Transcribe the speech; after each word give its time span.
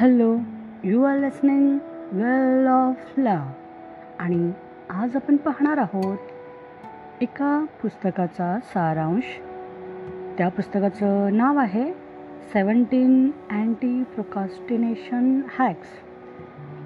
Hello 0.00 0.36
you 0.84 1.02
are 1.04 1.18
listening 1.18 1.78
well 2.12 2.66
of 2.66 3.18
love 3.18 3.46
आणि 4.18 4.52
आज 4.90 5.16
आपण 5.16 5.36
पाहणार 5.36 5.78
आहोत 5.78 6.18
एका 7.20 7.64
पुस्तकाचा 7.82 8.58
सारांश. 8.64 9.24
त्या 10.38 10.48
पुस्तकाचं 10.48 11.36
नाव 11.36 11.58
आहे 11.58 11.92
सेवन्टीन 12.52 13.30
अँटी 13.50 14.02
प्रोकास्टिनेशन 14.02 15.40
हॅक्स 15.58 15.88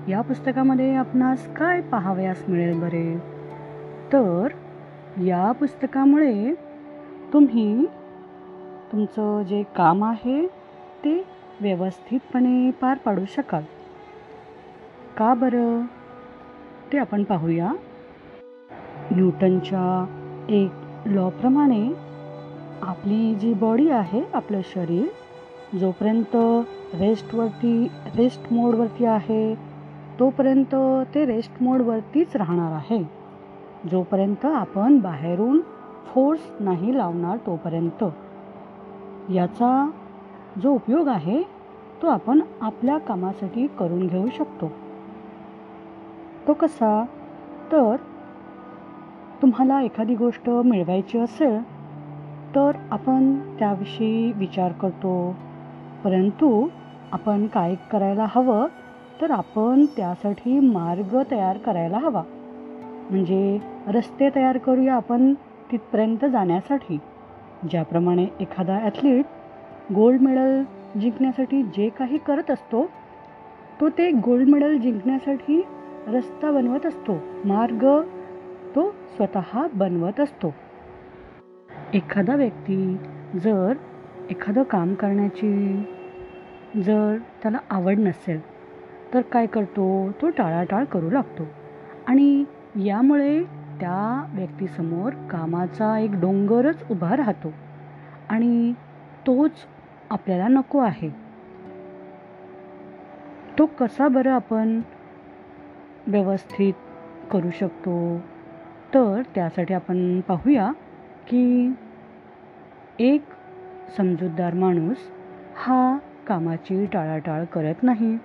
या 0.08 0.20
पुस्तकामध्ये 0.20 0.94
आपणास 0.94 1.48
काय 1.56 1.80
पाहावयास 1.80 2.44
मिळेल 2.48 2.80
बरे? 2.80 3.18
तर 4.12 4.48
या 5.20 5.52
पुस्तकामुळे 5.52 6.54
तुम्ही 7.32 7.86
तुमचं 8.92 9.42
जे 9.42 9.62
काम 9.62 10.04
आहे 10.04 10.46
ते 11.04 11.41
व्यवस्थितपणे 11.60 12.70
पार 12.70 12.98
पाडू 13.04 13.24
शकाल. 13.28 13.62
का 15.16 15.34
बरं? 15.34 15.82
ते 16.92 16.98
आपण 16.98 17.24
पाहूया. 17.24 17.72
न्यूटनच्या 19.12 20.06
एक 20.48 20.70
लॉप्रमाणे 21.06 21.92
आपली 22.82 23.34
जी 23.34 23.54
बॉडी 23.54 23.90
आहे 23.90 24.22
आपलं 24.34 24.60
शरीर 24.64 25.06
जोपर्यंत 25.78 26.36
रेस्टवरती 26.94 27.88
रेस्ट 28.16 28.52
मोडवरती 28.52 29.04
आहे 29.04 29.54
तोपर्यंत 30.18 30.74
ते 31.14 31.26
रेस्ट 31.26 31.62
मोडवरतीच 31.62 32.36
राहणार 32.36 32.72
आहे. 32.72 33.02
जोपर्यंत 33.90 34.44
आपण 34.44 34.98
बाहेरून 34.98 35.60
फोर्स 36.06 36.40
नाही 36.60 36.98
लावणार 36.98 37.36
तोपर्यंत. 37.36 38.04
याचा 39.30 39.90
जो 40.60 40.72
उपयोग 40.72 41.08
आहे 41.08 41.42
तो 42.02 42.06
आपण 42.06 42.40
आपल्या 42.60 42.98
कामासाठी 42.98 43.66
करून 43.66 44.06
घेऊ 44.06 44.28
शकतो. 44.38 44.70
तो 46.48 46.52
कसा? 46.52 47.04
तर 47.72 47.96
तुम्हाला 49.42 49.82
एखादी 49.82 50.14
गोष्ट 50.14 50.50
मिळवायची 50.50 51.18
असेल 51.18 51.62
तर 52.54 52.70
आपण 52.90 53.38
त्याविषयी 53.58 54.32
विचार 54.32 54.72
करतो. 54.72 55.36
परंतु 56.04 56.68
आपण 57.12 57.46
काय 57.46 57.74
करायला 57.92 58.26
हवं 58.28 58.66
तर 59.20 59.30
आपण 59.30 59.84
त्यासाठी 59.96 60.58
मार्ग 60.58 61.18
तयार 61.30 61.58
करायला 61.58 61.98
हवा. 61.98 62.22
म्हणजे 63.10 63.58
रस्ते 63.86 64.30
तयार 64.34 64.58
करूया 64.58 64.94
आपण 64.94 65.34
तिथपर्यंत 65.72 66.24
जाण्यासाठी. 66.24 66.98
ज्याप्रमाणे 67.70 68.26
एखादा 68.40 68.78
ॲथलीट 68.78 69.24
गोल्ड 69.94 70.20
मेडल 70.20 70.62
जिंकण्यासाठी 71.00 71.62
जे 71.62 71.88
काही 71.88 72.18
करत 72.18 72.50
असतो 72.50 72.90
तो 73.80 73.88
ते 73.88 74.10
गोल्ड 74.10 74.48
मेडल 74.48 74.78
जिंकण्यासाठी 74.78 75.64
रस्ता 76.06 76.50
बनवत 76.50 76.86
असतो. 76.86 77.18
मार्ग 77.44 78.02
तो 78.74 78.90
स्वतः 78.90 79.66
बनवत 79.74 80.20
असतो. 80.20 80.54
एखादा 81.94 82.34
व्यक्ती 82.34 82.96
जर 83.44 83.72
एखादं 84.30 84.62
काम 84.62 84.94
करण्याची 84.94 85.82
जर 86.76 87.16
त्याला 87.42 87.58
आवड 87.70 87.98
नसेल 87.98 88.40
तर 89.14 89.20
काय 89.20 89.46
करतो? 89.46 90.10
तो 90.22 90.28
टाळाटाळ 90.28 90.84
करू 90.84 91.10
लागतो. 91.10 91.42
आणि 92.06 92.44
यामुळे 92.76 93.42
त्या 93.80 94.24
व्यक्तीसमोर 94.34 95.10
कामाचा 95.10 95.98
एक 95.98 96.10
डोंगरच 96.12 96.84
उभा 96.90 97.16
राहतो. 97.16 97.52
आणि 98.28 98.72
तोच 99.26 99.52
आपल्याला 100.12 100.48
नको 100.48 100.78
आहे. 100.78 101.10
तो 103.58 103.66
कसा 103.66 104.08
बरं 104.08 104.30
आपण 104.30 104.80
व्यवस्थित 106.06 106.72
करू 107.32 107.50
शकतो? 107.50 108.18
तर 108.94 109.22
त्यासाठी 109.34 109.74
आपण 109.74 110.20
पाहूया 110.20 110.72
की 111.28 111.72
एक 112.98 113.24
समजूतदार 113.96 114.54
माणूस 114.54 114.96
हा 115.56 115.98
कामाची 116.26 116.86
टाळाटाळ 116.86 117.44
करत 117.44 117.74
नाही. 117.82 118.16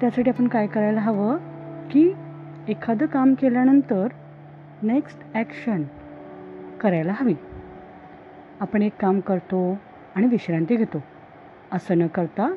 त्यासाठी 0.00 0.30
आपण 0.30 0.48
काय 0.48 0.66
करायला 0.66 1.00
हवं? 1.00 1.36
की 1.90 2.12
एखादं 2.68 3.06
काम 3.06 3.34
केल्यानंतर 3.34 4.08
नेक्स्ट 4.82 5.18
ॲक्शन 5.34 5.82
करायला 6.80 7.12
हवी. 7.16 7.34
आपण 8.60 8.82
एक 8.82 8.92
काम 9.00 9.20
करतो 9.20 9.78
आणि 10.16 10.26
विश्रांती 10.26 10.76
घेतो. 10.76 11.02
असं 11.72 11.98
न 11.98 12.06
करता 12.06 12.54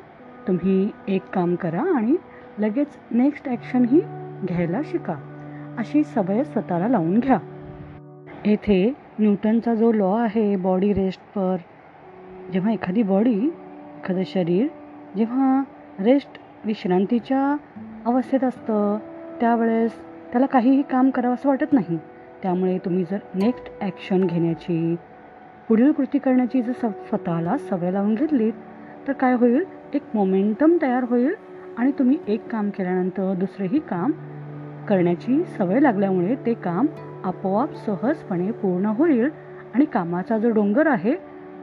तुम्ही 0.48 0.90
एक 1.08 1.22
काम 1.32 1.54
करा 1.54 1.82
आणि 1.96 2.16
लगेच 2.58 2.98
नेक्स्ट 3.10 3.48
ॲक्शनही 3.48 4.00
घ्यायला 4.44 4.80
शिका. 4.84 5.14
अशी 5.78 6.04
सवय 6.04 6.44
स्वतःला 6.44 6.88
लावून 6.88 7.18
घ्या. 7.18 7.38
येथे 8.44 8.92
न्यूटनचा 9.18 9.74
जो 9.74 9.92
लॉ 9.92 10.14
आहे 10.16 10.56
बॉडी 10.56 10.92
रेस्टवर 10.92 11.56
जेव्हा 12.52 12.72
एखादी 12.72 13.02
बॉडी 13.02 13.50
एखादं 13.98 14.22
शरीर 14.26 14.66
जेव्हा 15.16 15.62
रेस्ट 15.98 16.38
विश्रांतीच्या 16.64 17.56
अवस्थेत 18.06 18.44
असतं 18.44 18.98
त्यावेळेस 19.40 19.98
त्याला 20.32 20.46
काहीही 20.46 20.82
काम 20.82 21.10
करावं 21.10 21.34
असं 21.34 21.48
वाटत 21.48 21.72
नाही. 21.72 21.98
त्यामुळे 22.42 22.78
तुम्ही 22.78 23.04
जर 23.10 23.18
नेक्स्ट 23.34 23.70
ॲक्शन 23.80 24.24
घेण्याची 24.26 24.96
पुढील 25.68 25.92
कृती 25.92 26.18
करण्याची 26.18 26.62
जर 26.62 26.72
स 26.72 26.90
स्वतःला 27.08 27.56
सवय 27.58 27.90
लावून 27.90 28.14
घेतली 28.14 28.50
तर 29.08 29.12
काय 29.12 29.34
होईल? 29.34 29.64
एक 29.94 30.02
मोमेंटम 30.14 30.76
तयार 30.82 31.04
होईल 31.08 31.34
आणि 31.78 31.90
तुम्ही 31.98 32.18
एक 32.28 32.46
काम 32.48 32.70
केल्यानंतर 32.70 33.32
दुसरेही 33.34 33.78
काम 33.78 34.12
करण्याची 34.88 35.42
सवय 35.58 35.80
लागल्यामुळे 35.80 36.34
ते 36.46 36.54
काम 36.54 36.86
आपोआप 37.24 37.74
सहजपणे 37.76 38.50
पूर्ण 38.52 38.86
होईल 38.86 39.28
आणि 39.74 39.84
कामाचा 39.84 40.38
जो 40.38 40.50
डोंगर 40.50 40.86
आहे 40.86 41.14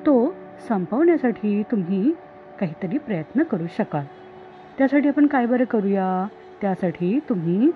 तो 0.05 0.33
संपवण्यासाठी 0.67 1.61
तुम्ही 1.71 2.11
काहीतरी 2.59 2.97
प्रयत्न 2.97 3.43
करू 3.43 3.65
शकाल. 3.77 4.03
त्यासाठी 4.77 5.07
आपण 5.07 5.27
काय 5.27 5.45
बरं 5.45 5.63
करूया? 5.63 6.27
त्यासाठी 6.61 7.19
तुम्ही 7.29 7.71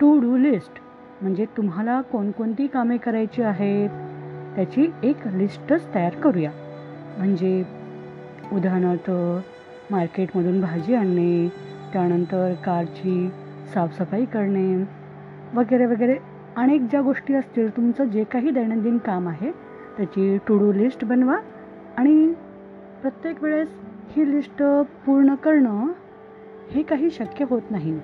टू 0.00 0.18
डू 0.20 0.36
लिस्ट 0.36 0.80
म्हणजे 1.22 1.44
तुम्हाला 1.56 2.00
कोणकोणती 2.00 2.66
कामे 2.66 2.96
करायची 2.96 3.42
आहेत? 3.42 3.90
त्याची 4.56 4.92
एक 5.02 5.16
लिस्टच 5.34 5.94
तयार 5.94 6.14
करूया. 6.14 6.50
म्हणजे 7.18 7.64
उदाहरणार्थ 8.52 9.10
मार्केटमधून 9.92 10.60
भाजी 10.60 10.94
आणणे 10.94 11.48
त्यानंतर 11.92 12.54
कारची 12.54 13.30
साफसफाई 13.74 14.24
करणे 14.24 14.84
वगैरे 15.54 15.86
वगैरे. 15.86 16.16
अनेक 16.56 16.80
ज्या 16.80 17.00
गोष्टी 17.00 17.34
असतील 17.34 17.76
तुमचं 17.76 18.04
जे 18.04 18.24
काही 18.24 18.50
दैनंदिन 18.50 18.98
काम 18.98 19.28
आहे 19.28 19.50
त्याची 19.96 20.38
टू 20.48 20.58
डू 20.58 20.72
लिस्ट 20.72 21.04
बनवा 21.04 21.36
आणि 21.96 22.32
प्रत्येक 23.02 23.42
वेळेस 23.42 23.68
ही 24.16 24.30
लिस्ट 24.30 24.62
पूर्ण 25.06 25.34
करणं 25.34 25.92
हे 26.70 26.82
काही 26.82 27.10
शक्य 27.10 27.44
होत 27.50 27.62
नाही. 27.70 27.98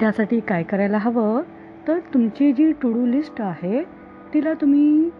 त्यासाठी 0.00 0.40
काय 0.40 0.62
करायला 0.62 0.98
हवं? 0.98 1.42
तर 1.88 1.98
तुमची 1.98 2.52
जी 2.52 2.72
टू 2.72 2.92
डू 2.92 3.06
लिस्ट 3.06 3.40
आहे 3.40 3.82
तिला 4.34 4.52
तुम्ही 4.52 5.10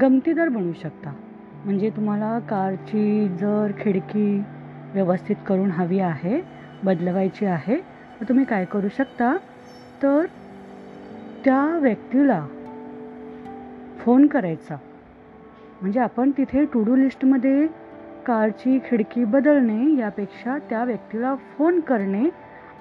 गमतीदार 0.00 0.48
बनवू 0.48 0.72
शकता. 0.72 1.12
म्हणजे 1.64 1.90
तुम्हाला 1.90 2.38
कारची 2.38 3.28
जर 3.28 3.72
खिडकी 3.80 4.42
व्यवस्थित 4.94 5.36
करून 5.46 5.70
हवी 5.70 5.98
आहे 5.98 6.42
बदलवायची 6.84 7.46
आहे 7.46 7.76
तर 8.20 8.24
तुम्ही 8.28 8.44
काय 8.44 8.64
करू 8.64 8.88
शकता? 8.88 9.36
तर 10.02 10.26
त्या 11.44 11.78
व्यक्तीला 11.78 12.46
फोन 13.98 14.26
करायचा. 14.26 14.76
म्हणजे 15.80 16.00
आपण 16.00 16.30
तिथे 16.30 16.64
टू 16.64 16.84
डू 16.84 16.96
लिस्टमध्ये 16.96 17.66
कारची 18.26 18.78
खिडकी 18.78 19.24
बदलणे 19.24 20.00
यापेक्षा 20.00 20.58
त्या 20.58 20.84
व्यक्तीला 20.84 21.34
फोन 21.34 21.80
करणे 21.80 22.28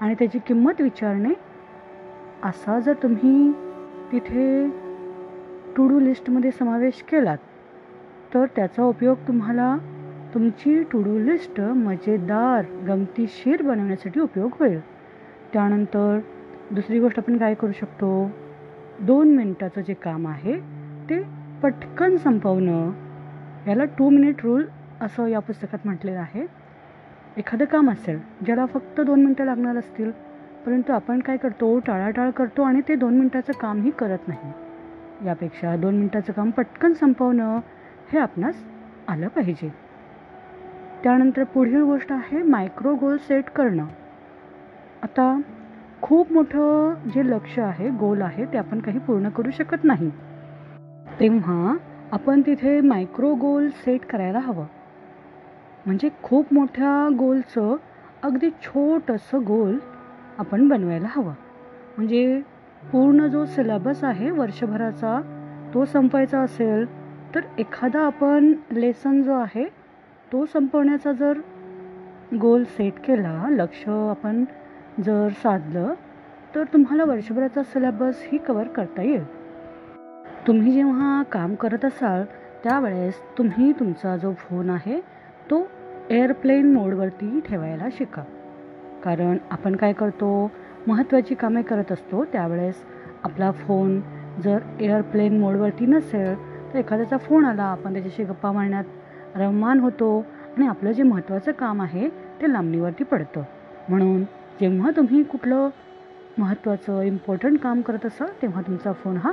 आणि 0.02 0.14
त्याची 0.14 0.40
किंमत 0.40 0.82
विचारणे 0.82 1.30
असा 2.44 2.80
जर 2.80 2.94
तुम्ही 2.94 3.52
तिथे 4.12 4.68
टू 5.76 5.88
डू 5.88 6.00
लिस्टमध्ये 6.00 6.52
समावेश 6.52 7.02
केलात 7.02 7.38
तर 8.34 8.46
त्याचा 8.46 8.84
उपयोग 8.84 9.18
तुम्हाला 9.28 9.78
तुमची 10.34 10.84
टू 10.84 11.04
डू 11.04 11.20
लिस्ट 11.20 11.62
मजेदार 11.62 12.66
गमतीशीर 12.88 13.62
बनवण्यासाठी 13.62 14.20
उपयोग 14.20 14.52
होईल. 14.60 14.80
त्यानंतर 15.54 16.20
दुसरी 16.72 17.00
गोष्ट 17.00 17.20
आपण 17.20 17.38
काय 17.38 17.54
करू 17.54 17.72
शकतो? 17.72 18.32
दोन 19.00 19.36
मिनटाचं 19.36 19.82
जे 19.82 19.94
काम 19.94 20.28
आहे 20.28 20.60
ते 21.10 21.22
पटकन 21.64 22.18
संपवणं. 22.18 22.92
याला 23.68 23.86
टू 23.86 24.10
मिनिट 24.10 24.36
रूल 24.44 24.66
असं 25.02 25.28
या 25.28 25.40
पुस्तकात 25.40 25.80
म्हटलेलं 25.86 26.20
आहे. 26.20 26.46
एखादं 27.38 27.66
काम 27.66 27.92
असेल 27.92 28.20
ज्याला 28.46 28.66
फक्त 28.66 29.02
दोन 29.02 29.24
मिनटं 29.24 29.46
लागणार 29.46 29.78
असतील 29.78 30.12
परंतु 30.66 30.94
आपण 30.94 31.20
काय 31.20 31.38
करतो? 31.38 31.80
टाळाटाळ 31.80 32.30
करतो 32.30 32.62
आणि 32.62 32.82
ते 32.88 32.96
दोन 32.96 33.18
मिनटाचं 33.18 33.54
कामही 33.54 33.92
करत 33.92 34.28
नाही. 34.28 34.52
यापेक्षा 35.26 35.76
दोन 35.76 35.96
मिनटाचं 35.96 36.34
काम 36.34 36.50
पटकन 36.50 36.94
संपवणं 36.94 37.60
हे 38.14 38.20
आपणास 38.20 38.56
आलं 39.08 39.28
पाहिजे. 39.28 39.70
त्यानंतर 41.04 41.44
पुढील 41.44 41.82
गोष्ट 41.82 42.12
आहे 42.12 42.44
मायक्रो 42.44 42.96
गोल 42.96 43.18
सेट 43.18 43.50
करणं. 43.50 43.86
आता 45.04 45.42
खूप 46.02 46.32
मोठं 46.32 46.94
जे 47.14 47.28
लक्ष 47.30 47.60
आहे 47.60 47.90
गोल 47.90 48.22
आहे 48.22 48.46
ते 48.46 48.58
आपण 48.58 48.80
काही 48.80 49.00
पूर्ण 49.00 49.30
करू 49.30 49.52
शकत 49.52 49.84
नाही. 49.84 50.10
तेव्हा 51.20 51.78
आपण 52.12 52.42
तिथे 52.42 52.82
मायक्रो 52.82 53.34
गोल 53.34 53.70
सेट 53.70 54.06
करायला 54.06 54.40
हवं. 54.40 54.66
म्हणजे 55.86 56.10
खूप 56.24 56.54
मोठ्या 56.54 57.16
गोलचं 57.20 57.76
अगदी 58.24 58.50
छोटंसं 58.50 59.40
गोल 59.40 59.78
आपण 60.38 60.68
बनवायला 60.68 61.08
हवं. 61.10 61.34
म्हणजे 61.98 62.42
पूर्ण 62.92 63.28
जो 63.28 63.46
सिलेबस 63.46 64.04
आहे 64.04 64.32
वर्षभराचा 64.32 65.20
तो 65.74 65.86
संपवायचा 65.86 66.40
असेल 66.40 66.86
तर 67.36 67.42
एखादा 67.58 68.00
आपण 68.00 68.54
लेसन 68.72 69.22
जो 69.22 69.34
आहे 69.34 69.66
तो 70.32 70.46
संपवण्याचा 70.46 71.12
जर 71.12 71.40
गोल 72.42 72.64
सेट 72.64 72.94
केला 73.00 73.48
लक्ष 73.50 73.84
आपण 73.88 74.44
जर 75.06 75.28
साधलं 75.44 75.94
तर 76.56 76.64
तुम्हाला 76.64 77.04
वर्षभराचा 77.04 77.64
सिलेबस 77.64 78.24
ही 78.28 78.38
कवर 78.38 78.68
करता 78.68 79.02
येईल. 79.02 79.24
तुम्ही 80.48 80.72
जेव्हा 80.72 81.24
काम 81.24 81.56
करत 81.56 81.86
असाल 81.86 82.24
त्यावेळेस 82.64 83.20
तुम्ही 83.38 83.72
तुमचा 83.72 84.18
जो 84.18 84.34
फोन 84.34 84.70
आहे 84.70 85.00
तो 85.52 85.68
एअरप्लेन 86.10 86.74
मोडवरती 86.74 87.40
ठेवायला 87.46 87.88
शिका. 87.92 88.24
कारण 89.04 89.38
आपण 89.52 89.76
काय 89.76 89.94
करतो 89.94 90.52
महत्त्वाची 90.88 91.36
कामे 91.36 91.62
करत 91.62 91.92
असतो 91.92 92.26
त्यावेळेस 92.26 92.76
आपला 93.24 93.52
फोन 93.52 94.02
जर 94.44 94.58
एअरप्लेन 94.80 95.40
मोडवरती 95.40 95.86
नसेल 95.86 96.36
तर 96.74 96.80
एखाद्याचा 96.80 97.18
फोन 97.18 97.46
आला 97.46 97.64
आपण 97.64 97.94
त्याच्याशी 97.94 98.24
गप्पा 98.24 98.52
मारण्यात 98.52 98.84
रममान 99.36 99.80
होतो 99.80 100.26
आणि 100.58 100.68
आपलं 100.68 100.92
जे 100.92 101.04
महत्त्वाचं 101.04 101.52
काम 101.52 101.82
आहे 101.82 102.10
ते 102.10 102.54
लांबणीवरती 102.54 103.04
पडतं. 103.04 103.42
म्हणून 103.90 104.24
जेव्हा 104.62 104.92
तुम्ही 104.98 105.24
कुठलं 105.24 105.70
महत्त्वाचं 106.38 107.02
इम्पॉर्टंट 107.02 107.60
काम 107.60 107.82
करत 107.82 108.06
असाल 108.06 108.28
तेव्हा 108.42 108.62
तुमचा 108.62 108.92
फोन 108.92 109.18
हा 109.18 109.32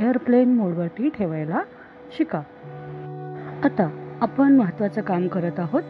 एअरप्लेन 0.00 0.54
मोडवरती 0.54 1.08
ठेवायला 1.08 1.60
शिका. 2.18 2.38
आता 3.64 3.90
आपण 4.20 4.56
महत्त्वाचं 4.56 5.00
काम 5.00 5.28
करत 5.28 5.60
आहोत. 5.60 5.82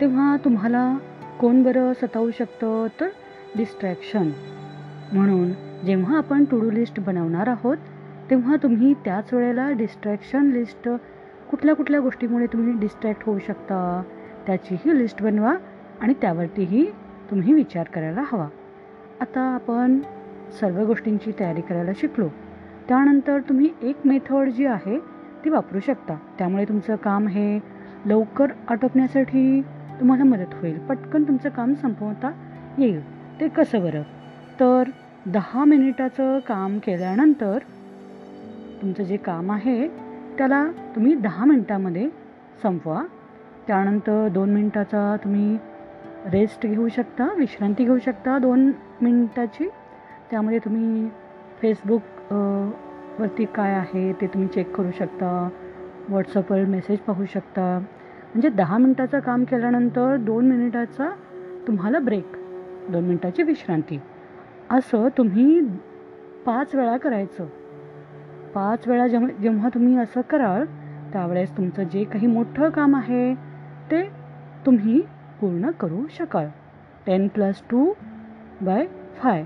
तेव्हा 0.00 0.36
तुम्हाला 0.44 0.98
कोण 1.40 1.62
बरं 1.62 1.92
सतावू 1.92 2.30
शकतं? 2.30 2.86
तर 3.00 3.08
डिस्ट्रॅक्शन 3.56 4.30
म्हणून 5.12 5.52
जेव्हा 5.86 6.18
आपण 6.18 6.44
टू 6.44 6.60
डू 6.60 6.70
लिस्ट 6.70 7.00
बनवणार 7.00 7.46
आहोत 7.46 7.76
तेव्हा 8.30 8.56
तुम्ही 8.62 8.94
त्याच 8.94 9.34
वेळेला 9.34 9.70
डिस्ट्रॅक्शन 9.70 10.46
लिस्ट 10.46 10.88
कुठल्या 11.50 11.74
कुठल्या 11.74 12.00
गोष्टीमुळे 12.00 12.46
तुम्ही 12.46 12.72
डिस्ट्रॅक्ट 12.80 13.22
होऊ 13.26 13.38
शकता 13.38 14.02
त्याचीही 14.46 14.98
लिस्ट 14.98 15.22
बनवा 15.22 15.56
आणि 16.00 16.14
त्यावरतीही 16.20 16.86
तुम्ही 17.30 17.52
विचार 17.52 17.86
करायला 17.86 18.22
हवा. 18.32 18.48
आता 19.20 19.40
आपण 19.40 19.98
सर्व 20.60 20.84
गोष्टींची 20.84 21.32
तयारी 21.40 21.60
करायला 21.60 21.90
शिकलो. 21.96 22.28
त्यानंतर 22.88 23.40
तुम्ही 23.40 23.68
एक 23.82 23.96
मेथड 24.04 24.48
जी 24.48 24.66
आहे 24.66 24.98
ती 25.44 25.50
वापरू 25.50 25.80
शकता. 25.80 26.14
त्यामुळे 26.38 26.64
तुमचं 26.64 26.96
काम 26.96 27.28
हे 27.28 27.58
लवकर 28.06 28.46
आटोपण्यासाठी 28.68 29.62
तुम्हाला 30.00 30.24
मदत 30.24 30.54
होईल. 30.54 30.78
पटकन 30.78 31.22
तुमचं 31.22 31.48
काम 31.48 31.74
संपवता 31.74 32.30
येईल. 32.78 33.17
ते 33.40 33.48
कसं 33.48 33.82
बरं? 33.82 34.02
तर 34.60 34.90
दहा 35.26 35.64
मिनिटाचं 35.64 36.38
काम 36.46 36.78
केल्यानंतर 36.78 37.58
तुमचं 38.80 39.04
जे 39.04 39.16
काम 39.16 39.50
आहे 39.52 39.86
त्याला 40.38 40.64
तुम्ही 40.94 41.14
दहा 41.14 41.44
मिनटामध्ये 41.44 42.08
संपवा. 42.62 43.02
त्यानंतर 43.66 44.28
दोन 44.34 44.50
मिनटाचा 44.50 45.16
तुम्ही 45.24 45.56
रेस्ट 46.32 46.66
घेऊ 46.66 46.88
शकता 46.88 47.28
विश्रांती 47.38 47.84
घेऊ 47.84 47.98
शकता 47.98 48.38
दोन 48.38 48.70
मिनटाची. 49.02 49.68
त्यामध्ये 50.30 50.58
तुम्ही 50.58 51.08
फेसबुक 51.60 52.32
वरती 53.20 53.44
काय 53.54 53.74
आहे 53.74 54.12
ते 54.20 54.26
तुम्ही 54.26 54.48
चेक 54.54 54.74
करू 54.76 54.90
शकता. 54.98 55.48
व्हॉट्सअपवर 56.08 56.64
मेसेज 56.64 56.98
पाहू 56.98 57.24
शकता. 57.32 57.78
म्हणजे 58.24 58.48
दहा 58.48 58.78
मिनटाचं 58.78 59.20
काम 59.20 59.44
केल्यानंतर 59.44 60.16
दोन 60.16 60.48
मिनिटाचा 60.48 61.10
तुम्हाला 61.66 61.98
ब्रेक 61.98 62.36
दोन 62.88 63.04
मिनटाची 63.04 63.42
विश्रांती. 63.42 64.00
असं 64.70 65.08
तुम्ही 65.18 65.60
पाच 66.46 66.74
वेळा 66.74 66.96
करायचं. 66.96 67.46
पाच 68.54 68.88
वेळा 68.88 69.06
जेव्हा 69.06 69.28
जेव्हा 69.28 69.68
तुम्ही 69.68 69.98
असं 69.98 70.20
कराल 70.20 70.64
त्यावेळेस 71.12 71.56
तुमचं 71.56 71.82
जे 71.82 72.04
काही 72.04 72.26
मोठं 72.26 72.70
काम 72.70 72.96
आहे 72.96 73.34
ते 73.90 74.02
तुम्ही 74.66 75.00
पूर्ण 75.40 75.70
करू 75.70 76.06
शकाल. 76.10 76.48
Ten 77.06 77.28
plus 77.28 77.62
two 77.70 77.92
by 78.60 78.86
five. 79.16 79.44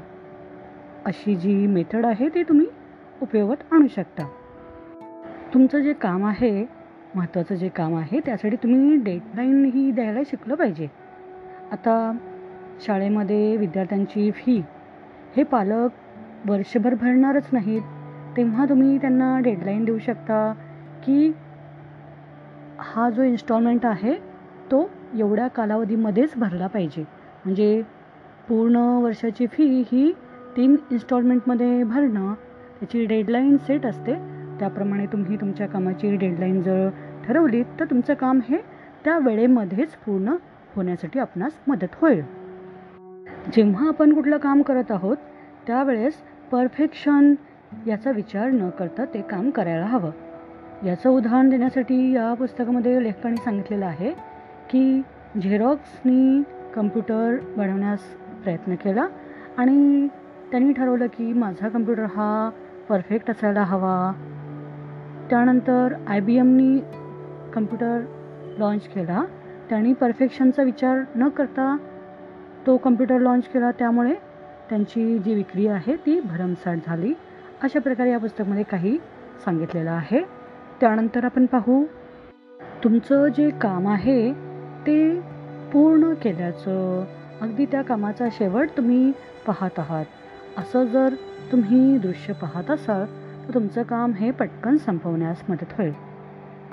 अशी 1.04 1.36
जी 1.36 1.66
मेथड 1.66 2.06
आहे 2.06 2.28
ती 2.28 2.42
तुम्ही 2.42 2.66
उपयोगात 3.22 3.72
आणू 3.72 3.86
शकता. 3.86 4.28
तुमचं 5.54 5.78
जे 5.78 5.92
काम 5.92 6.24
आहे 6.24 6.66
महत्त्वाचं 7.14 7.54
जे 7.54 7.68
काम 7.68 7.96
आहे 7.96 8.20
त्यासाठी 8.20 8.56
तुम्ही 8.56 8.96
डेडलाईन 8.96 9.64
ही 9.64 9.90
द्यायला 9.90 10.20
शिकलं 10.26 10.54
पाहिजे. 10.54 10.88
आता 11.72 12.16
शाळेमध्ये 12.86 13.56
विद्यार्थ्यांची 13.56 14.30
फी. 14.30 14.62
हे 15.36 15.42
पालक 15.42 15.88
वर्षभर 16.46 16.94
भरणारच 16.94 17.48
नाहीत. 17.52 17.82
तेव्हा 18.36 18.64
तुम्ही 18.64 18.98
त्यांना 18.98 19.38
डेडलाईन 19.40 19.84
देऊ 19.84 19.98
शकता 19.98 20.52
की 21.04 21.32
हा 22.78 23.10
जो 23.10 23.22
इन्स्टॉलमेंट 23.22 23.86
आहे 23.86 24.14
तो 24.70 24.90
एवढ्या 25.14 25.48
कालावधीमध्येच 25.48 26.32
भरला 26.36 26.66
पाहिजे. 26.66 27.04
म्हणजे 27.44 27.82
पूर्ण 28.48 28.76
वर्षाची 28.76 29.46
फी 29.46 29.84
ही 29.92 30.12
तीन 30.56 30.76
इन्स्टॉलमेंटमध्ये 30.90 31.82
भरणं 31.82 32.34
त्याची 32.80 33.04
डेडलाईन 33.06 33.56
सेट 33.56 33.86
असते. 33.86 34.14
त्याप्रमाणे 34.58 35.06
तुम्ही 35.06 35.36
तुमच्या 35.36 35.66
कामाची 35.66 36.16
डेडलाईन 36.16 36.62
जर 36.62 36.88
ठरवलीत 37.24 37.64
तर 37.80 37.84
तुमचं 37.84 38.14
काम 38.14 38.40
हे 38.48 38.56
त्या 39.04 39.18
वेळेमध्येच 39.18 39.94
पूर्ण 39.96 40.34
होण्यासाठी 40.76 41.18
आपणास 41.18 41.52
मदत 41.68 41.94
होईल. 41.94 42.41
जेव्हा 43.56 43.88
आपण 43.88 44.14
कुठलं 44.14 44.36
काम 44.36 44.62
करत 44.62 44.90
आहोत 44.90 45.16
त्यावेळेस 45.66 46.12
परफेक्शन 46.52 47.34
याचा 47.86 48.10
विचार 48.10 48.50
न 48.50 48.70
करता 48.70 49.04
ते 49.04 49.22
काम 49.22 49.50
करायला 49.50 49.86
हवं. 49.86 50.10
याचं 50.86 51.10
उदाहरण 51.10 51.48
देण्यासाठी 51.48 52.12
या 52.12 52.34
पुस्तकामध्ये 52.34 53.04
लेखकाने 53.04 53.36
सांगितलेलं 53.36 53.86
आहे 53.86 54.12
की 54.70 55.02
झेरॉक्सनी 55.42 56.42
कम्प्युटर 56.74 57.36
बनवण्यास 57.56 57.98
प्रयत्न 58.44 58.74
केला 58.74 59.06
आणि 59.58 60.08
त्यांनी 60.50 60.72
ठरवलं 60.72 61.06
की 61.06 61.32
माझा 61.32 61.68
कम्प्युटर 61.68 62.02
हा 62.02 62.50
परफेक्ट 62.88 63.30
असायला 63.30 63.62
हवा. 63.62 64.12
त्यानंतर 65.30 65.94
आय 66.08 66.20
बी 66.20 66.36
एमनी 66.36 66.80
कम्प्युटर 67.54 68.00
लॉन्च 68.58 68.82
केला. 68.82 69.22
त्यांनी 69.68 69.92
परफेक्शनचा 69.92 70.62
विचार 70.62 70.98
न 71.16 71.28
करता 71.28 71.76
तो 72.66 72.76
कम्प्युटर 72.76 73.18
लॉन्च 73.18 73.48
केला 73.48 73.70
त्यामुळे 73.70 74.14
त्यांची 74.68 75.18
जी 75.18 75.34
विक्री 75.34 75.66
आहे 75.66 75.96
ती 75.96 76.20
भरमसाठ 76.20 76.78
झाली. 76.86 77.14
अशा 77.62 77.80
प्रकारे 77.80 78.10
या 78.10 78.18
पुस्तकामध्ये 78.18 78.64
काही 78.64 78.98
सांगितलेलं 79.44 79.90
आहे. 79.90 80.22
त्यानंतर 80.80 81.24
आपण 81.24 81.46
पाहू 81.46 81.84
तुमचं 82.84 83.26
जे 83.26 83.50
काम 83.50 83.88
आहे 83.88 84.32
ते 84.86 85.20
पूर्ण 85.72 86.12
केल्याचं. 86.14 87.04
अगदी 87.40 87.66
त्या 87.66 87.82
कामाचा 87.82 88.28
शेवट 88.32 88.68
तुम्ही 88.76 89.12
पाहत 89.46 89.78
आहात. 89.78 90.04
असं 90.58 90.84
जर 90.84 91.14
तुम्ही 91.52 91.98
दृश्य 91.98 92.32
पाहत 92.32 92.70
असाल 92.70 93.06
तर 93.48 93.54
तुमचं 93.54 93.82
काम 93.82 94.12
हे 94.12 94.30
पटकन 94.30 94.76
संपवण्यास 94.76 95.42
मदत 95.48 95.72
होईल. 95.78 95.92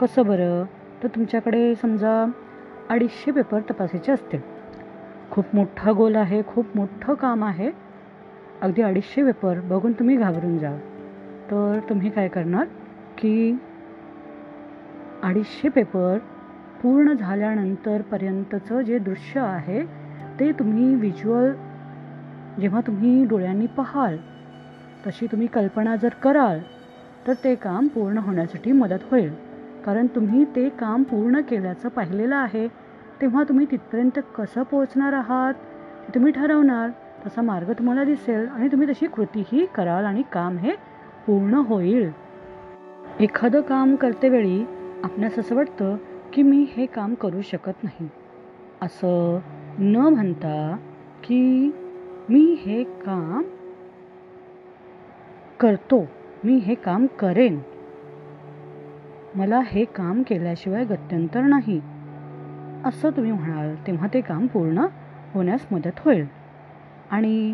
कसं 0.01 0.25
बरं? 0.25 0.63
तर 1.03 1.07
तुमच्याकडे 1.07 1.75
समजा 1.75 2.31
अडीचशे 2.89 3.31
पेपर 3.31 3.59
तपासायचे 3.59 4.11
असतील. 4.11 4.58
खूप 5.31 5.45
मोठा 5.53 5.91
गोल 5.91 6.15
आहे 6.15 6.41
खूप 6.47 6.65
मोठं 6.75 7.13
काम 7.13 7.43
आहे. 7.43 7.71
अगदी 8.61 8.81
अडीचशे 8.81 9.23
पेपर 9.23 9.59
बघून 9.59 9.91
तुम्ही 9.91 10.15
घाबरून 10.17 10.57
जा. 10.57 10.71
तर 11.51 11.79
तुम्ही 11.89 12.09
काय 12.09 12.27
करणार 12.27 12.65
की 13.17 13.57
अडीचशे 15.23 15.69
पेपर 15.69 16.17
पूर्ण 16.83 17.13
झाल्यानंतरपर्यंतचं 17.13 18.81
जे 18.81 18.97
दृश्य 18.97 19.39
आहे 19.39 19.83
ते 20.39 20.51
तुम्ही 20.51 20.95
व्हिज्युअल 20.95 21.51
जेव्हा 22.61 22.81
तुम्ही 22.87 23.25
डोळ्यांनी 23.25 23.65
पाहाल 23.67 24.17
तशी 25.07 25.27
तुम्ही 25.27 25.47
कल्पना 25.47 25.95
जर 25.95 26.09
कराल 26.09 26.59
तर 27.27 27.33
ते 27.43 27.55
काम 27.55 27.87
पूर्ण 27.87 28.17
होण्यासाठी 28.17 28.71
मदत 28.71 29.03
होईल. 29.11 29.33
कारण 29.85 30.07
तुम्ही 30.07 30.45
ते 30.55 30.69
काम 30.69 31.03
पूर्ण 31.03 31.41
केल्याचं 31.41 31.89
पाहिलेलं 31.89 32.35
आहे. 32.35 32.67
तेव्हा 33.21 33.43
तुम्ही 33.43 33.65
तिथपर्यंत 33.71 34.19
कसं 34.37 34.63
पोहोचणार 34.63 35.13
आहात? 35.13 35.53
ते 36.07 36.15
तुम्ही 36.15 36.31
ठरवणार. 36.31 36.89
तसा 37.25 37.41
मार्ग 37.41 37.71
तुम्हाला 37.71 38.03
दिसेल 38.03 38.47
आणि 38.47 38.67
तुम्ही 38.67 38.87
तशी 38.87 39.07
कृतीही 39.07 39.65
कराल 39.65 40.05
आणि 40.05 40.21
काम 40.33 40.57
हे 40.57 40.71
पूर्ण 41.27 41.53
होईल. 41.53 42.11
एखादं 43.19 43.61
काम 43.61 43.95
करतेवेळी 43.95 44.65
आपणास 45.03 45.39
असं 45.39 45.55
वाटतं 45.55 45.97
की 46.33 46.41
मी 46.41 46.65
हे 46.69 46.85
काम 46.85 47.13
करू 47.13 47.41
शकत 47.41 47.83
नाही. 47.83 48.09
असं 48.81 49.39
न 49.79 49.95
म्हणता 49.95 50.77
की 51.23 51.71
मी 52.29 52.57
हे 52.59 52.83
काम 52.83 53.43
करतो. 55.59 56.05
मी 56.43 56.55
हे 56.55 56.75
काम 56.75 57.05
करेन. 57.05 57.59
मला 59.35 59.61
हे 59.65 59.85
काम 59.85 60.23
केल्याशिवाय 60.23 60.85
गत्यंतर 60.85 61.41
नाही. 61.41 61.81
असं 62.85 63.09
तुम्ही 63.09 63.31
म्हणाल 63.31 63.75
तेव्हा 63.87 64.07
ते 64.13 64.21
काम 64.21 64.47
पूर्ण 64.47 64.85
होण्यास 65.33 65.65
मदत 65.71 65.99
होईल. 65.99 66.25
आणि 67.11 67.53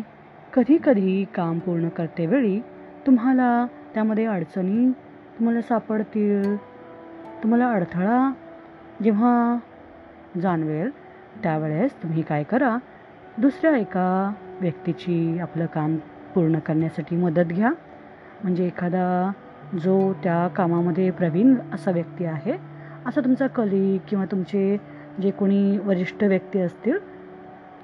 कधीकधी 0.54 1.24
काम 1.34 1.58
पूर्ण 1.58 1.88
करतेवेळी 1.88 2.60
तुम्हाला 3.06 3.66
त्यामध्ये 3.94 4.26
अडचणी 4.26 4.90
तुम्हाला 5.38 5.60
सापडतील. 5.60 6.56
तुम्हाला 7.42 7.70
अडथळा 7.70 8.32
जेव्हा 9.02 9.58
जाणवेल 10.40 10.90
त्यावेळेस 11.42 12.02
तुम्ही 12.02 12.22
काय 12.22 12.42
करा 12.42 12.76
दुसऱ्या 13.38 13.76
एका 13.76 14.32
व्यक्तीची 14.60 15.38
आपलं 15.38 15.66
काम 15.66 15.96
पूर्ण 16.34 16.58
करण्यासाठी 16.58 17.16
मदत 17.16 17.52
घ्या. 17.52 17.70
म्हणजे 18.42 18.66
एखादा 18.66 19.30
जो 19.82 20.12
त्या 20.12 20.48
कामामध्ये 20.48 21.10
प्रवीण 21.10 21.54
असा 21.72 21.90
व्यक्ती 21.90 22.24
आहे 22.24 22.52
असा 23.06 23.20
तुमचा 23.20 23.46
कलिग 23.46 23.98
किंवा 24.08 24.24
तुमचे 24.24 24.76
जे 25.22 25.30
कोणी 25.30 25.78
वरिष्ठ 25.78 26.24
व्यक्ती 26.24 26.60
असतील 26.60 26.98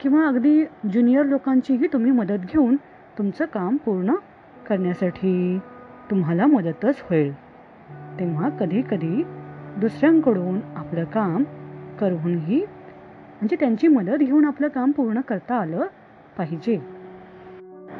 किंवा 0.00 0.26
अगदी 0.26 0.64
ज्युनियर 0.92 1.24
लोकांचीही 1.24 1.86
तुम्ही 1.86 2.10
मदत 2.10 2.46
घेऊन 2.52 2.76
तुमचं 3.18 3.44
काम 3.44 3.76
पूर्ण 3.76 4.14
करण्यासाठी 4.68 5.58
तुम्हाला 6.10 6.46
मदतच 6.46 7.02
होईल. 7.10 7.32
तेव्हा 8.18 8.48
कधी 8.48 8.82
कधी 8.82 9.22
दुसऱ्यांकडून 9.76 10.60
आपलं 10.76 11.04
काम 11.04 11.44
करूनही 12.00 12.58
म्हणजे 12.58 13.56
त्यांची 13.56 13.88
मदत 13.88 14.18
घेऊन 14.18 14.44
आपलं 14.44 14.68
काम 14.68 14.90
पूर्ण 14.90 15.20
करता 15.20 15.54
आलं 15.54 15.86
पाहिजे. 16.38 16.78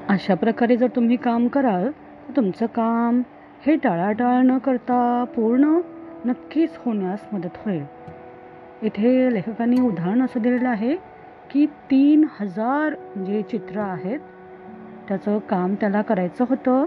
अशा 0.09 0.35
प्रकारे 0.35 0.77
जर 0.77 0.87
तुम्ही 0.97 1.17
काम 1.17 1.49
कराल 1.49 1.91
तर 1.91 2.37
तुमचं 2.37 2.67
काम 2.67 3.23
हे 3.67 3.77
टाळाटाळ 3.77 4.43
न 4.43 4.59
करता 4.59 5.25
पूर्ण 5.37 5.81
नक्कीच 6.25 6.71
होण्यास 6.79 7.27
मदत 7.33 7.57
होईल. 7.57 7.83
इथे 8.83 9.33
लेखकांनी 9.35 9.81
उदाहरण 9.81 10.23
असं 10.23 10.43
दिलेलं 10.43 10.69
आहे 10.69 10.95
की 11.51 11.67
तीन 11.91 12.25
हजार 12.41 12.95
जे 13.27 13.43
चित्र 13.43 13.81
आहेत 13.81 14.21
त्याचं 15.09 15.39
काम 15.39 15.75
त्याला 15.75 16.03
करायचं 16.03 16.45
होतं. 16.49 16.85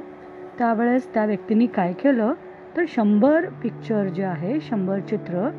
त्यावेळेस 0.57 1.13
त्या 1.13 1.25
व्यक्तीने 1.25 1.65
काय 1.65 1.93
केलं? 1.93 2.33
तर 2.77 2.83
शंभर 2.87 3.45
पिक्चर 3.63 4.07
जे 4.07 4.23
आहे 4.23 4.59
शंभर 4.59 4.99
चित्र 4.99 5.49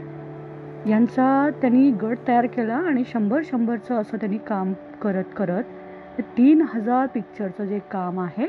यांचा 0.87 1.49
त्यांनी 1.61 1.91
गट 1.91 2.19
तयार 2.29 2.47
केला 2.47 2.75
आणि 2.75 3.03
शंभर 3.07 3.43
शंभरचं 3.45 3.95
असं 3.95 4.17
त्यांनी 4.17 4.39
काम 4.39 4.73
करत 5.03 5.25
करत 5.37 5.65
ते 6.19 6.23
तीन 6.23 6.63
हजार 6.63 7.07
पिक्चरचं 7.07 7.65
जे 7.65 7.79
काम 7.79 8.21
आहे 8.21 8.47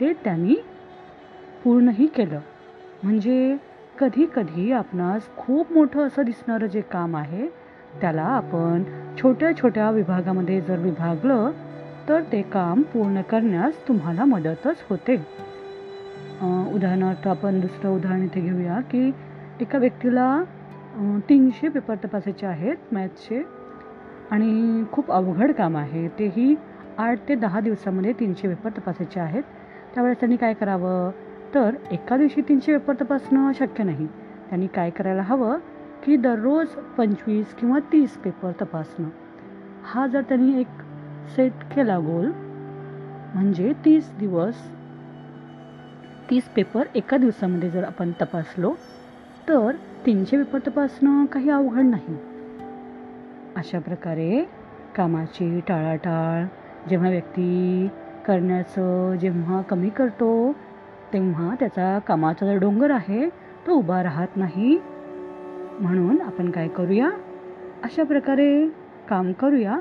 ते 0.00 0.12
त्यांनी 0.24 0.54
पूर्णही 1.64 2.06
केलं. 2.06 2.40
म्हणजे 3.02 3.56
कधी 4.00 4.26
कधी 4.34 4.70
आपणास 4.72 5.28
खूप 5.36 5.72
मोठं 5.72 6.06
असं 6.06 6.22
दिसणारं 6.22 6.66
जे 6.66 6.80
काम 6.92 7.16
आहे 7.16 7.46
त्याला 8.00 8.22
आपण 8.22 8.82
छोट्या 9.18 9.50
छोट्या 9.56 9.90
विभागामध्ये 9.90 10.60
जर 10.60 10.78
विभागलं 10.78 11.50
तर 12.08 12.22
ते 12.32 12.40
काम 12.42 12.82
पूर्ण 12.92 13.22
करण्यास 13.22 13.86
तुम्हाला 13.88 14.24
मदतच 14.24 14.84
होते. 14.90 15.16
उदाहरणार्थ 16.74 17.28
आपण 17.28 17.60
दुसरं 17.60 17.90
उदाहरण 17.90 18.22
इथे 18.24 18.40
घेऊया 18.40 18.80
की 18.90 19.10
एका 19.60 19.78
व्यक्तीला 19.78 20.42
तीनशे 21.28 21.68
पेपर 21.68 21.94
तपासायचे 22.04 22.46
आहेत 22.46 22.94
मॅथ्सचे 22.94 23.42
आणि 24.30 24.84
खूप 24.92 25.10
अवघड 25.12 25.52
काम 25.52 25.76
आहे. 25.76 26.06
तेही 26.18 26.54
आठ 26.98 27.28
ते 27.28 27.34
दहा 27.34 27.60
दिवसामध्ये 27.60 28.12
तीनशे 28.20 28.48
पेपर 28.48 28.78
तपासायचे 28.78 29.20
आहेत. 29.20 29.42
त्यावेळेस 29.94 30.20
त्यांनी 30.20 30.36
काय 30.36 30.54
करावं? 30.54 31.10
तर 31.54 31.74
एका 31.90 32.16
दिवशी 32.16 32.40
तीनशे 32.40 32.76
पेपर 32.76 33.04
तपासणं 33.04 33.52
शक्य 33.52 33.84
नाही. 33.84 34.06
त्यांनी 34.48 34.66
काय 34.66 34.90
करायला 34.90 35.22
हवं? 35.22 35.58
की 36.04 36.16
दररोज 36.16 36.66
पंचवीस 36.66 37.54
किंवा 37.54 37.78
तीस 37.92 38.10
पेपर 38.10 38.52
तपासणं. 38.60 39.08
हा 39.84 40.06
जर 40.06 40.20
त्यांनी 40.20 40.60
एक 40.60 40.66
सेट 41.36 41.52
केला 41.52 41.98
गोल 41.98 42.32
म्हणजे 43.34 43.72
तीस 43.84 44.12
दिवस 44.18 44.54
तीस 46.30 46.44
पेपर 46.44 46.82
एका 46.94 47.16
दिवसामध्ये 47.16 47.70
जर 47.70 47.84
आपण 47.84 48.12
तपासलो 48.22 48.74
तर 49.48 49.70
तीनशे 50.06 50.36
पेपर 50.36 50.70
तपासणं 50.70 51.26
काही 51.26 51.50
अवघड 51.50 51.82
नाही. 51.82 52.16
अशा 53.56 53.78
प्रकारे 53.78 54.44
कामाची 54.96 55.60
टाळाटाळ 55.68 56.44
जेव्हा 56.88 57.10
व्यक्ती 57.10 57.88
करण्याचं 58.26 59.14
जेव्हा 59.14 59.62
कमी 59.62 59.88
करतो 59.88 60.52
तेव्हा 61.12 61.54
त्याचा 61.60 61.98
कामाचा 61.98 62.52
जो 62.52 62.58
डोंगर 62.58 62.90
आहे 62.90 63.28
तो 63.66 63.72
उभा 63.72 64.02
राहत 64.02 64.36
नाही. 64.36 64.80
म्हणून 65.80 66.22
आपण 66.22 66.50
काय 66.50 66.68
करूया? 66.68 67.10
अशा 67.82 68.02
प्रकारे 68.02 68.68
काम 69.08 69.32
करूया 69.32 69.78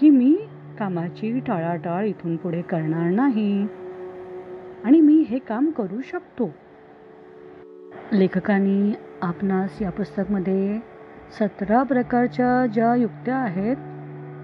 की 0.00 0.10
मी 0.10 0.36
कामाची 0.78 1.40
टाळाटाळ 1.40 2.04
इथून 2.04 2.36
पुढे 2.36 2.62
करणार 2.62 3.10
नाही 3.10 3.66
आणि 4.84 5.00
मी 5.00 5.24
हे 5.28 5.38
काम 5.38 5.70
करू 5.70 6.00
शकतो. 6.00 6.54
लेखकांनी 8.12 8.94
आपणास 9.22 9.82
या 9.82 9.90
पुस्तकमध्ये 9.90 10.78
सतरा 11.40 11.82
प्रकारच्या 11.82 12.66
ज्या 12.66 12.94
युक्त्या 12.94 13.36
आहेत 13.36 13.76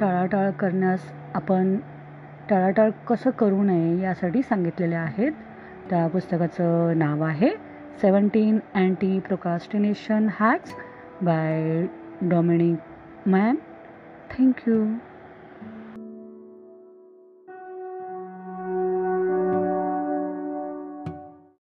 टाळाटाळ 0.01 0.51
करण्यास 0.51 1.01
आपण 1.35 1.77
टाळाटाळ 2.51 2.91
कसं 2.91 3.31
करू 3.31 3.63
नये 3.63 4.01
यासाठी 4.01 4.43
सांगितलेल्या 4.43 5.01
आहेत. 5.01 5.33
त्या 5.91 6.07
पुस्तकाचं 6.07 6.99
नाव 6.99 7.23
आहे 7.23 7.51
seventeen 8.03 8.59
anti 8.75 9.19
procrastination 9.19 10.29
hacks 10.41 10.75
by 11.23 11.87
Dominic 12.23 13.29
Mann 13.29 13.57
thank you 14.31 14.85